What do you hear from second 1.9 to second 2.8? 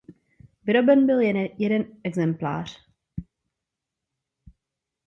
exemplář.